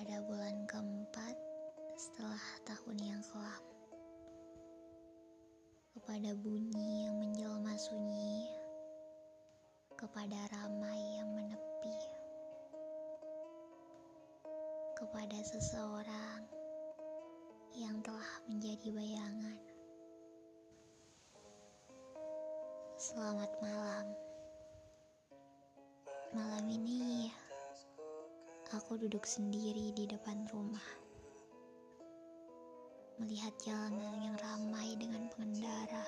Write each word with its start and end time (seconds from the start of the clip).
pada 0.00 0.16
bulan 0.24 0.64
keempat 0.64 1.36
setelah 1.92 2.40
tahun 2.64 2.96
yang 3.04 3.20
kelam. 3.20 3.64
Kepada 5.92 6.32
bunyi 6.40 7.04
yang 7.04 7.20
menjelma 7.20 7.76
sunyi, 7.76 8.48
kepada 10.00 10.40
ramai 10.56 11.20
yang 11.20 11.28
menepi, 11.36 12.00
kepada 14.96 15.36
seseorang 15.44 16.48
yang 17.76 18.00
telah 18.00 18.32
menjadi 18.48 18.88
bayangan. 18.96 19.60
Selamat 22.96 23.52
malam. 23.60 24.06
Malam 26.32 26.64
ini 26.72 27.28
aku 28.70 28.94
duduk 28.94 29.26
sendiri 29.26 29.90
di 29.98 30.06
depan 30.06 30.46
rumah. 30.54 30.86
Melihat 33.18 33.50
jalanan 33.58 34.14
yang 34.22 34.36
ramai 34.38 34.94
dengan 34.94 35.26
pengendara. 35.34 36.06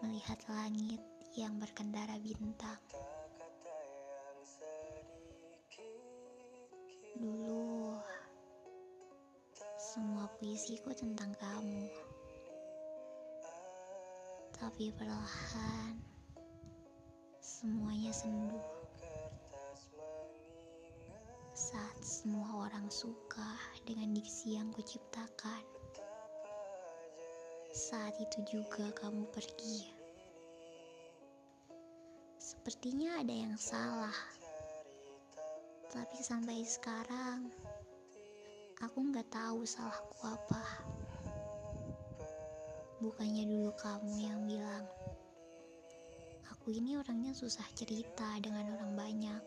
Melihat 0.00 0.40
langit 0.48 1.04
yang 1.36 1.52
berkendara 1.60 2.16
bintang. 2.24 2.80
Dulu 7.20 8.00
semua 9.76 10.32
puisiku 10.40 10.96
tentang 10.96 11.36
kamu. 11.36 11.84
Tapi 14.56 14.88
perlahan 14.96 15.92
semuanya 17.44 18.08
sendu. 18.16 18.79
Suka 22.90 23.54
dengan 23.86 24.10
diksi 24.10 24.58
yang 24.58 24.74
kuciptakan. 24.74 25.62
Saat 27.70 28.18
itu 28.18 28.42
juga 28.50 28.90
kamu 28.98 29.30
pergi. 29.30 29.86
Sepertinya 32.42 33.22
ada 33.22 33.30
yang 33.30 33.54
salah. 33.54 34.18
Tapi 35.86 36.18
sampai 36.18 36.66
sekarang, 36.66 37.46
aku 38.82 38.98
nggak 39.14 39.30
tahu 39.30 39.62
salahku 39.62 40.26
apa. 40.26 40.82
Bukannya 42.98 43.46
dulu 43.46 43.70
kamu 43.78 44.12
yang 44.18 44.38
bilang, 44.50 44.86
aku 46.50 46.74
ini 46.74 46.98
orangnya 46.98 47.30
susah 47.38 47.70
cerita 47.78 48.34
dengan 48.42 48.74
orang 48.74 48.92
banyak. 48.98 49.42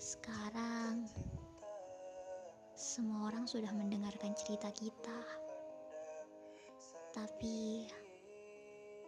Sekarang, 0.00 1.04
semua 2.80 3.28
orang 3.28 3.44
sudah 3.44 3.68
mendengarkan 3.76 4.32
cerita 4.32 4.72
kita. 4.72 5.20
Tapi, 7.12 7.84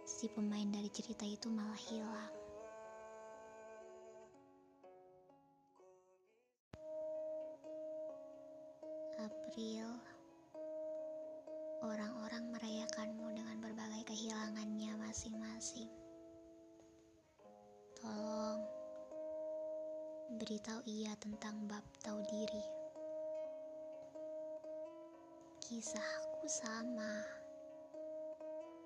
si 0.05 0.29
pemain 0.29 0.69
dari 0.69 0.93
cerita 0.93 1.25
itu 1.25 1.49
malah 1.49 1.81
hilang. 1.89 2.35
April, 9.25 9.89
orang-orang 11.81 12.53
merayakanmu 12.53 13.25
dengan 13.33 13.57
berbagai 13.57 14.05
kehilangannya 14.05 15.01
masing-masing. 15.01 15.89
Tolong 17.97 18.61
beritahu 20.37 20.85
ia 20.85 21.17
tentang 21.17 21.65
bab 21.65 21.89
tahu 22.05 22.21
diri. 22.29 22.82
Kisahku 25.73 26.45
sama, 26.53 27.25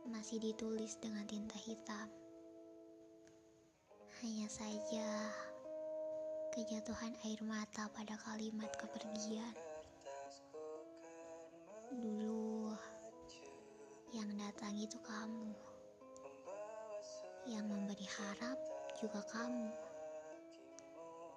masih 0.06 0.38
ditulis 0.38 0.94
dengan 1.02 1.26
tinta 1.26 1.58
hitam. 1.58 2.06
Hanya 4.22 4.46
saja 4.46 5.10
kejatuhan 6.54 7.10
air 7.26 7.42
mata 7.42 7.90
pada 7.90 8.14
kalimat 8.22 8.70
kepergian. 8.78 9.50
Dulu 11.90 12.70
yang 14.14 14.30
datang 14.38 14.78
itu 14.78 15.02
kamu, 15.02 15.50
yang 17.50 17.66
memberi 17.66 18.06
harap 18.06 18.62
juga 19.02 19.26
kamu. 19.34 19.74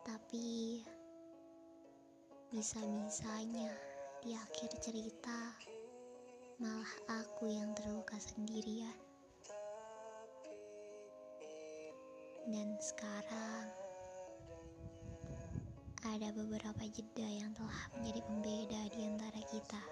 Tapi 0.06 0.86
bisa-bisanya 2.54 3.89
di 4.20 4.36
akhir 4.36 4.68
cerita 4.84 5.56
malah 6.60 6.92
aku 7.08 7.48
yang 7.48 7.72
terluka 7.72 8.20
sendirian. 8.20 9.00
Dan 12.44 12.76
sekarang 12.84 13.72
ada 16.04 16.36
beberapa 16.36 16.84
jeda 16.92 17.30
yang 17.32 17.56
telah 17.56 17.80
menjadi 17.96 18.20
pembeda 18.28 18.82
di 18.92 19.02
antara 19.08 19.42
kita. 19.48 19.84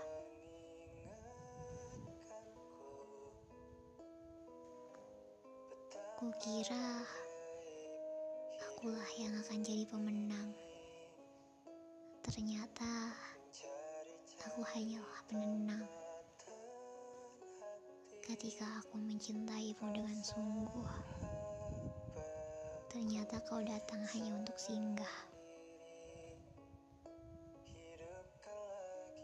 Kukira 6.19 6.87
akulah 8.59 9.09
yang 9.15 9.31
akan 9.39 9.59
jadi 9.63 9.87
pemenang. 9.87 10.51
Ternyata 12.27 13.15
aku 14.47 14.63
hanyalah 14.63 15.21
penenang. 15.27 15.83
Ketika 18.23 18.63
aku 18.79 18.95
mencintaimu 18.95 19.91
dengan 19.91 20.23
sungguh, 20.23 20.87
ternyata 22.87 23.43
kau 23.43 23.59
datang 23.59 23.99
hanya 24.15 24.31
untuk 24.39 24.55
singgah. 24.55 25.17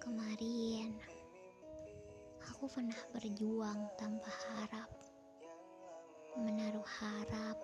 Kemarin, 0.03 0.91
aku 2.43 2.67
pernah 2.67 2.99
berjuang 3.15 3.79
tanpa 3.95 4.27
harap, 4.27 4.91
menaruh 6.35 6.89
harap 6.99 7.55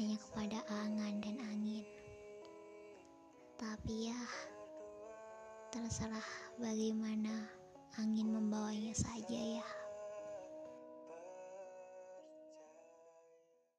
hanya 0.00 0.16
kepada 0.16 0.64
angan 0.72 1.20
dan 1.20 1.36
angin. 1.44 1.84
Tapi 3.60 4.08
ya, 4.08 4.22
terserah 5.78 6.26
bagaimana 6.58 7.46
angin 8.02 8.34
membawanya 8.34 8.90
saja 8.98 9.62
ya. 9.62 9.77